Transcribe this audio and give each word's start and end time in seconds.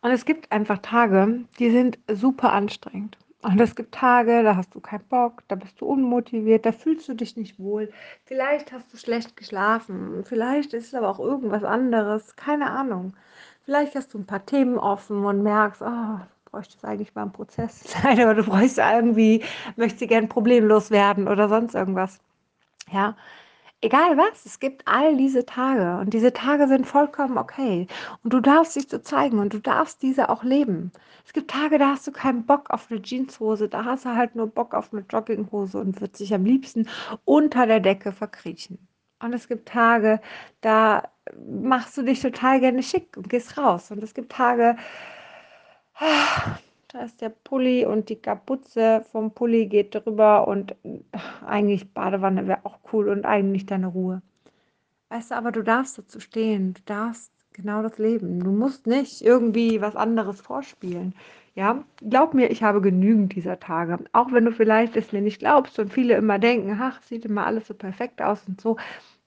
Und 0.00 0.10
es 0.10 0.24
gibt 0.24 0.52
einfach 0.52 0.78
Tage, 0.78 1.44
die 1.58 1.70
sind 1.70 1.98
super 2.08 2.52
anstrengend. 2.52 3.18
Und 3.42 3.60
es 3.60 3.76
gibt 3.76 3.94
Tage, 3.94 4.42
da 4.42 4.56
hast 4.56 4.74
du 4.74 4.80
keinen 4.80 5.04
Bock, 5.04 5.44
da 5.48 5.54
bist 5.54 5.80
du 5.80 5.86
unmotiviert, 5.86 6.66
da 6.66 6.72
fühlst 6.72 7.08
du 7.08 7.14
dich 7.14 7.36
nicht 7.36 7.60
wohl. 7.60 7.92
Vielleicht 8.24 8.72
hast 8.72 8.92
du 8.92 8.96
schlecht 8.96 9.36
geschlafen, 9.36 10.24
vielleicht 10.24 10.74
ist 10.74 10.88
es 10.88 10.94
aber 10.94 11.08
auch 11.08 11.20
irgendwas 11.20 11.62
anderes, 11.62 12.34
keine 12.34 12.70
Ahnung. 12.70 13.14
Vielleicht 13.64 13.94
hast 13.94 14.14
du 14.14 14.18
ein 14.18 14.26
paar 14.26 14.44
Themen 14.46 14.78
offen 14.78 15.24
und 15.24 15.42
merkst, 15.42 15.82
oh, 15.82 16.18
bräuchte 16.50 16.76
es 16.76 16.84
eigentlich 16.84 17.14
mal 17.14 17.22
einen 17.22 17.32
Prozess 17.32 17.84
sein 18.02 18.18
oder 18.18 18.34
du 18.34 18.44
bräuchst 18.44 18.78
irgendwie, 18.78 19.44
möchtest 19.76 20.08
gerne 20.08 20.26
problemlos 20.26 20.90
werden 20.90 21.28
oder 21.28 21.48
sonst 21.48 21.74
irgendwas. 21.74 22.18
Ja, 22.90 23.16
Egal 23.82 24.16
was, 24.16 24.46
es 24.46 24.58
gibt 24.58 24.88
all 24.88 25.16
diese 25.16 25.44
Tage 25.44 26.00
und 26.00 26.14
diese 26.14 26.32
Tage 26.32 26.66
sind 26.66 26.86
vollkommen 26.86 27.36
okay. 27.36 27.86
Und 28.24 28.32
du 28.32 28.40
darfst 28.40 28.74
dich 28.74 28.88
so 28.88 28.98
zeigen 28.98 29.38
und 29.38 29.52
du 29.52 29.60
darfst 29.60 30.02
diese 30.02 30.30
auch 30.30 30.42
leben. 30.44 30.92
Es 31.26 31.32
gibt 31.34 31.50
Tage, 31.50 31.78
da 31.78 31.90
hast 31.90 32.06
du 32.06 32.12
keinen 32.12 32.46
Bock 32.46 32.70
auf 32.70 32.90
eine 32.90 33.02
Jeanshose, 33.02 33.68
da 33.68 33.84
hast 33.84 34.06
du 34.06 34.14
halt 34.14 34.34
nur 34.34 34.46
Bock 34.46 34.74
auf 34.74 34.92
eine 34.92 35.04
Jogginghose 35.08 35.78
und 35.78 36.00
wird 36.00 36.16
sich 36.16 36.32
am 36.34 36.44
liebsten 36.44 36.88
unter 37.24 37.66
der 37.66 37.80
Decke 37.80 38.12
verkriechen. 38.12 38.78
Und 39.20 39.34
es 39.34 39.48
gibt 39.48 39.68
Tage, 39.68 40.20
da 40.62 41.02
machst 41.46 41.96
du 41.98 42.02
dich 42.02 42.20
total 42.20 42.60
gerne 42.60 42.82
schick 42.82 43.16
und 43.16 43.28
gehst 43.28 43.58
raus. 43.58 43.90
Und 43.90 44.02
es 44.02 44.14
gibt 44.14 44.32
Tage, 44.32 44.76
da 46.88 47.02
ist 47.02 47.20
der 47.20 47.30
Pulli 47.30 47.84
und 47.84 48.08
die 48.08 48.16
Kapuze 48.16 49.04
vom 49.10 49.32
Pulli 49.32 49.66
geht 49.66 49.94
drüber 49.94 50.46
und 50.48 50.74
ach, 51.12 51.42
eigentlich 51.42 51.92
Badewanne 51.92 52.46
wäre 52.46 52.64
auch 52.64 52.78
cool 52.92 53.08
und 53.08 53.24
eigentlich 53.24 53.66
deine 53.66 53.88
Ruhe. 53.88 54.22
Weißt 55.08 55.30
du, 55.30 55.36
aber 55.36 55.52
du 55.52 55.62
darfst 55.62 55.98
dazu 55.98 56.20
stehen, 56.20 56.74
du 56.74 56.82
darfst 56.84 57.32
genau 57.52 57.82
das 57.82 57.98
leben. 57.98 58.40
Du 58.40 58.52
musst 58.52 58.86
nicht 58.86 59.22
irgendwie 59.22 59.80
was 59.80 59.96
anderes 59.96 60.40
vorspielen. 60.40 61.14
Ja, 61.54 61.84
glaub 62.08 62.34
mir, 62.34 62.50
ich 62.50 62.62
habe 62.62 62.82
genügend 62.82 63.34
dieser 63.34 63.58
Tage. 63.58 63.98
Auch 64.12 64.30
wenn 64.32 64.44
du 64.44 64.52
vielleicht 64.52 64.94
es 64.96 65.12
mir 65.12 65.22
nicht 65.22 65.38
glaubst 65.38 65.78
und 65.78 65.92
viele 65.92 66.14
immer 66.14 66.38
denken, 66.38 66.78
ach, 66.80 67.02
sieht 67.02 67.24
immer 67.24 67.46
alles 67.46 67.66
so 67.66 67.74
perfekt 67.74 68.20
aus 68.20 68.46
und 68.46 68.60
so. 68.60 68.76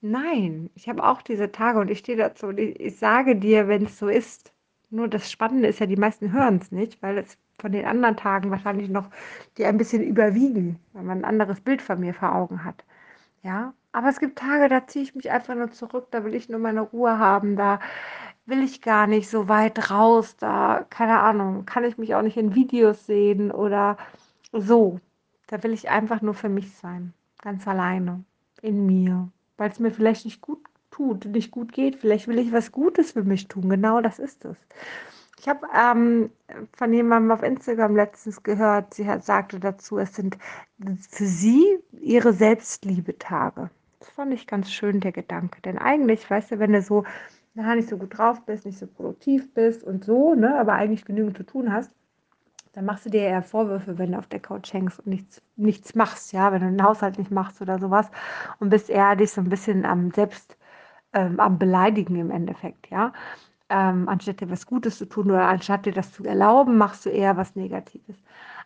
Nein, 0.00 0.70
ich 0.76 0.88
habe 0.88 1.04
auch 1.04 1.22
diese 1.22 1.50
Tage 1.50 1.80
und 1.80 1.90
ich 1.90 1.98
stehe 1.98 2.16
dazu 2.16 2.46
und 2.46 2.58
ich, 2.58 2.78
ich 2.80 2.96
sage 2.98 3.36
dir, 3.36 3.68
wenn 3.68 3.86
es 3.86 3.98
so 3.98 4.08
ist. 4.08 4.52
Nur 4.90 5.08
das 5.08 5.30
Spannende 5.30 5.68
ist 5.68 5.80
ja, 5.80 5.86
die 5.86 5.96
meisten 5.96 6.32
hören 6.32 6.58
es 6.62 6.72
nicht, 6.72 7.02
weil 7.02 7.18
es 7.18 7.36
von 7.60 7.72
den 7.72 7.84
anderen 7.84 8.16
Tagen 8.16 8.50
wahrscheinlich 8.50 8.88
noch, 8.88 9.10
die 9.56 9.64
ein 9.64 9.78
bisschen 9.78 10.02
überwiegen, 10.02 10.78
wenn 10.92 11.06
man 11.06 11.18
ein 11.18 11.24
anderes 11.24 11.60
Bild 11.60 11.82
von 11.82 12.00
mir 12.00 12.14
vor 12.14 12.34
Augen 12.34 12.64
hat. 12.64 12.84
Ja, 13.42 13.74
aber 13.92 14.08
es 14.08 14.20
gibt 14.20 14.38
Tage, 14.38 14.68
da 14.68 14.86
ziehe 14.86 15.04
ich 15.04 15.14
mich 15.14 15.30
einfach 15.30 15.54
nur 15.54 15.70
zurück, 15.70 16.08
da 16.10 16.24
will 16.24 16.34
ich 16.34 16.48
nur 16.48 16.60
meine 16.60 16.82
Ruhe 16.82 17.18
haben, 17.18 17.56
da 17.56 17.80
will 18.46 18.62
ich 18.62 18.82
gar 18.82 19.06
nicht 19.06 19.28
so 19.30 19.48
weit 19.48 19.90
raus, 19.90 20.36
da, 20.36 20.86
keine 20.90 21.20
Ahnung, 21.20 21.66
kann 21.66 21.84
ich 21.84 21.98
mich 21.98 22.14
auch 22.14 22.22
nicht 22.22 22.36
in 22.36 22.54
Videos 22.54 23.06
sehen 23.06 23.50
oder 23.50 23.96
so. 24.52 25.00
Da 25.46 25.62
will 25.62 25.72
ich 25.72 25.88
einfach 25.90 26.22
nur 26.22 26.34
für 26.34 26.48
mich 26.48 26.76
sein, 26.76 27.12
ganz 27.42 27.66
alleine, 27.66 28.24
in 28.62 28.86
mir, 28.86 29.28
weil 29.56 29.70
es 29.70 29.80
mir 29.80 29.90
vielleicht 29.90 30.24
nicht 30.24 30.40
gut 30.40 30.60
tut, 30.90 31.24
nicht 31.26 31.50
gut 31.50 31.72
geht. 31.72 31.96
Vielleicht 31.96 32.28
will 32.28 32.38
ich 32.38 32.52
was 32.52 32.72
Gutes 32.72 33.12
für 33.12 33.24
mich 33.24 33.48
tun. 33.48 33.68
Genau 33.68 34.00
das 34.00 34.18
ist 34.18 34.44
es. 34.44 34.56
Ich 35.40 35.48
habe 35.48 35.66
ähm, 35.74 36.30
von 36.74 36.92
jemandem 36.92 37.30
auf 37.30 37.42
Instagram 37.42 37.96
letztens 37.96 38.42
gehört, 38.42 38.92
sie 38.92 39.08
hat, 39.08 39.24
sagte 39.24 39.58
dazu, 39.58 39.96
es 39.96 40.14
sind 40.14 40.36
für 41.08 41.24
sie 41.24 41.78
ihre 41.98 42.34
Selbstliebe-Tage. 42.34 43.70
Das 44.00 44.10
fand 44.10 44.34
ich 44.34 44.46
ganz 44.46 44.70
schön, 44.70 45.00
der 45.00 45.12
Gedanke. 45.12 45.62
Denn 45.62 45.78
eigentlich, 45.78 46.28
weißt 46.30 46.50
du, 46.50 46.58
wenn 46.58 46.74
du 46.74 46.82
so 46.82 47.04
na, 47.54 47.74
nicht 47.74 47.88
so 47.88 47.96
gut 47.96 48.18
drauf 48.18 48.44
bist, 48.44 48.66
nicht 48.66 48.78
so 48.78 48.86
produktiv 48.86 49.54
bist 49.54 49.82
und 49.82 50.04
so, 50.04 50.34
ne, 50.34 50.60
aber 50.60 50.74
eigentlich 50.74 51.06
genügend 51.06 51.38
zu 51.38 51.44
tun 51.44 51.72
hast, 51.72 51.90
dann 52.74 52.84
machst 52.84 53.06
du 53.06 53.10
dir 53.10 53.22
eher 53.22 53.42
Vorwürfe, 53.42 53.96
wenn 53.96 54.12
du 54.12 54.18
auf 54.18 54.26
der 54.26 54.40
Couch 54.40 54.70
hängst 54.74 54.98
und 54.98 55.06
nichts, 55.06 55.40
nichts 55.56 55.94
machst, 55.94 56.34
ja, 56.34 56.52
wenn 56.52 56.60
du 56.60 56.66
den 56.66 56.84
Haushalt 56.84 57.16
nicht 57.16 57.30
machst 57.30 57.62
oder 57.62 57.78
sowas 57.78 58.10
und 58.58 58.68
bist 58.68 58.90
eher 58.90 59.16
dich 59.16 59.32
so 59.32 59.40
ein 59.40 59.48
bisschen 59.48 59.86
am 59.86 60.10
Selbst, 60.10 60.58
ähm, 61.14 61.40
am 61.40 61.58
Beleidigen 61.58 62.16
im 62.16 62.30
Endeffekt, 62.30 62.90
ja 62.90 63.14
ähm, 63.70 64.08
anstatt 64.08 64.40
dir 64.40 64.50
was 64.50 64.66
Gutes 64.66 64.98
zu 64.98 65.06
tun 65.06 65.30
oder 65.30 65.48
anstatt 65.48 65.86
dir 65.86 65.92
das 65.92 66.12
zu 66.12 66.24
erlauben, 66.24 66.76
machst 66.78 67.06
du 67.06 67.10
eher 67.10 67.36
was 67.36 67.56
Negatives. 67.56 68.16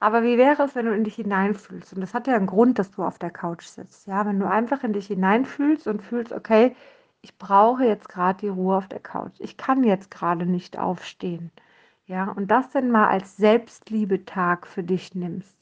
Aber 0.00 0.22
wie 0.22 0.38
wäre 0.38 0.62
es, 0.64 0.74
wenn 0.74 0.86
du 0.86 0.94
in 0.94 1.04
dich 1.04 1.16
hineinfühlst? 1.16 1.92
Und 1.94 2.00
das 2.00 2.14
hat 2.14 2.26
ja 2.26 2.36
einen 2.36 2.46
Grund, 2.46 2.78
dass 2.78 2.90
du 2.90 3.02
auf 3.04 3.18
der 3.18 3.30
Couch 3.30 3.64
sitzt. 3.64 4.06
Ja, 4.06 4.26
wenn 4.26 4.40
du 4.40 4.48
einfach 4.48 4.82
in 4.84 4.92
dich 4.92 5.08
hineinfühlst 5.08 5.86
und 5.86 6.02
fühlst, 6.02 6.32
okay, 6.32 6.74
ich 7.22 7.36
brauche 7.38 7.84
jetzt 7.84 8.08
gerade 8.08 8.38
die 8.40 8.48
Ruhe 8.48 8.76
auf 8.76 8.88
der 8.88 9.00
Couch. 9.00 9.34
Ich 9.38 9.56
kann 9.56 9.84
jetzt 9.84 10.10
gerade 10.10 10.46
nicht 10.46 10.78
aufstehen. 10.78 11.50
Ja, 12.06 12.30
und 12.32 12.50
das 12.50 12.70
dann 12.70 12.90
mal 12.90 13.08
als 13.08 13.36
Selbstliebetag 13.36 14.66
für 14.66 14.82
dich 14.82 15.14
nimmst. 15.14 15.56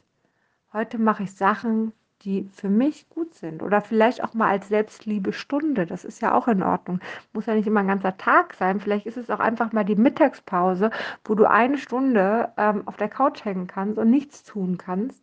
Heute 0.73 0.99
mache 0.99 1.25
ich 1.25 1.35
Sachen, 1.35 1.93
die 2.23 2.49
für 2.53 2.69
mich 2.69 3.09
gut 3.11 3.35
sind. 3.35 3.63
Oder 3.63 3.81
vielleicht 3.81 4.25
auch 4.25 4.35
mal 4.35 4.49
als 4.49 4.69
Selbstliebe-Stunde. 4.69 5.87
Das 5.87 6.05
ist 6.05 6.21
ja 6.21 6.35
auch 6.35 6.49
in 6.49 6.63
Ordnung. 6.63 7.01
Muss 7.33 7.47
ja 7.47 7.55
nicht 7.55 7.67
immer 7.67 7.81
ein 7.81 7.89
ganzer 7.89 8.17
Tag 8.17 8.55
sein. 8.55 8.81
Vielleicht 8.81 9.07
ist 9.07 9.17
es 9.17 9.31
auch 9.31 9.41
einfach 9.41 9.73
mal 9.73 9.85
die 9.85 9.97
Mittagspause, 9.97 10.91
wo 11.25 11.35
du 11.35 11.45
eine 11.49 11.79
Stunde 11.79 12.53
ähm, 12.57 12.83
auf 12.87 12.97
der 12.97 13.09
Couch 13.09 13.45
hängen 13.45 13.67
kannst 13.67 13.99
und 13.99 14.11
nichts 14.11 14.43
tun 14.45 14.79
kannst. 14.79 15.23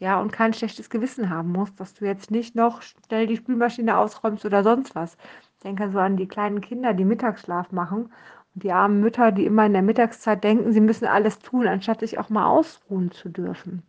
Ja, 0.00 0.20
und 0.20 0.32
kein 0.32 0.54
schlechtes 0.54 0.90
Gewissen 0.90 1.28
haben 1.28 1.50
musst, 1.50 1.80
dass 1.80 1.94
du 1.94 2.04
jetzt 2.04 2.30
nicht 2.30 2.54
noch 2.54 2.82
schnell 2.82 3.26
die 3.26 3.36
Spülmaschine 3.36 3.98
ausräumst 3.98 4.44
oder 4.44 4.62
sonst 4.62 4.94
was. 4.94 5.16
Ich 5.56 5.62
denke 5.64 5.90
so 5.90 5.98
an 5.98 6.16
die 6.16 6.28
kleinen 6.28 6.60
Kinder, 6.60 6.94
die 6.94 7.04
Mittagsschlaf 7.04 7.72
machen 7.72 8.12
und 8.54 8.62
die 8.62 8.70
armen 8.70 9.00
Mütter, 9.00 9.32
die 9.32 9.44
immer 9.44 9.66
in 9.66 9.72
der 9.72 9.82
Mittagszeit 9.82 10.44
denken, 10.44 10.72
sie 10.72 10.80
müssen 10.80 11.06
alles 11.06 11.40
tun, 11.40 11.66
anstatt 11.66 12.00
sich 12.00 12.18
auch 12.18 12.28
mal 12.28 12.46
ausruhen 12.46 13.10
zu 13.10 13.28
dürfen. 13.28 13.82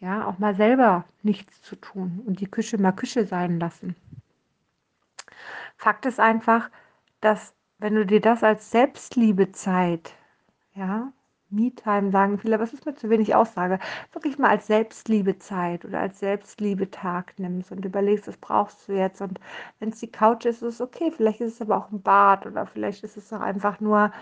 Ja, 0.00 0.26
auch 0.26 0.38
mal 0.40 0.56
selber 0.56 1.04
nichts 1.22 1.62
zu 1.62 1.76
tun 1.76 2.20
und 2.26 2.40
die 2.40 2.50
Küche 2.50 2.78
mal 2.78 2.90
Küche 2.90 3.26
sein 3.26 3.60
lassen. 3.60 3.94
Fakt 5.76 6.06
ist 6.06 6.20
einfach, 6.20 6.70
dass 7.20 7.54
wenn 7.78 7.94
du 7.94 8.04
dir 8.06 8.20
das 8.20 8.42
als 8.42 8.70
Selbstliebezeit, 8.70 10.12
ja, 10.74 11.12
Me-Time 11.50 12.10
sagen 12.12 12.38
viele, 12.38 12.56
aber 12.56 12.64
es 12.64 12.74
ist 12.74 12.86
mir 12.86 12.94
zu 12.94 13.10
wenig 13.10 13.34
Aussage, 13.34 13.78
wirklich 14.12 14.38
mal 14.38 14.50
als 14.50 14.66
Selbstliebezeit 14.68 15.84
oder 15.84 16.00
als 16.00 16.20
Selbstliebetag 16.20 17.34
nimmst 17.38 17.72
und 17.72 17.84
überlegst, 17.84 18.28
was 18.28 18.36
brauchst 18.38 18.88
du 18.88 18.92
jetzt 18.94 19.22
und 19.22 19.40
wenn 19.80 19.90
es 19.90 20.00
die 20.00 20.10
Couch 20.12 20.46
ist, 20.46 20.62
ist 20.62 20.74
es 20.76 20.80
okay, 20.80 21.12
vielleicht 21.12 21.40
ist 21.40 21.54
es 21.54 21.62
aber 21.62 21.78
auch 21.78 21.90
ein 21.92 22.02
Bad 22.02 22.46
oder 22.46 22.66
vielleicht 22.66 23.04
ist 23.04 23.16
es 23.16 23.32
auch 23.32 23.40
einfach 23.40 23.80
nur, 23.80 24.12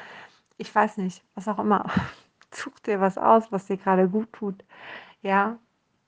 ich 0.58 0.74
weiß 0.74 0.98
nicht, 0.98 1.24
was 1.34 1.48
auch 1.48 1.58
immer. 1.58 1.86
Such 2.52 2.78
dir 2.80 3.00
was 3.00 3.18
aus, 3.18 3.52
was 3.52 3.66
dir 3.66 3.76
gerade 3.78 4.08
gut 4.08 4.32
tut. 4.32 4.64
Ja, 5.22 5.58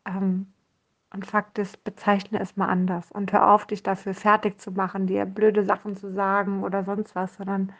ähm, 0.09 0.53
und 1.11 1.27
Fakt 1.27 1.59
ist, 1.59 1.85
bezeichne 1.85 2.39
es 2.41 2.57
mal 2.57 2.69
anders 2.69 3.11
und 3.13 3.33
hör 3.33 3.51
auf, 3.51 3.67
dich 3.67 3.83
dafür 3.83 4.15
fertig 4.15 4.61
zu 4.61 4.73
machen, 4.73 5.07
dir 5.07 5.25
blöde 5.25 5.65
Sachen 5.65 5.97
zu 5.97 6.13
sagen 6.13 6.63
oder 6.63 6.85
sonst 6.85 7.15
was, 7.15 7.37
sondern 7.37 7.73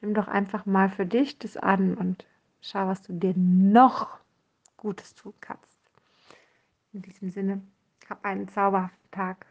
nimm 0.00 0.14
doch 0.14 0.28
einfach 0.28 0.66
mal 0.66 0.88
für 0.88 1.06
dich 1.06 1.38
das 1.38 1.56
an 1.56 1.94
und 1.94 2.26
schau, 2.60 2.88
was 2.88 3.02
du 3.02 3.12
dir 3.12 3.34
noch 3.36 4.18
Gutes 4.76 5.14
tun 5.14 5.34
kannst. 5.40 5.76
In 6.92 7.02
diesem 7.02 7.30
Sinne, 7.30 7.62
hab 8.08 8.24
einen 8.24 8.48
zauberhaften 8.48 9.10
Tag. 9.10 9.46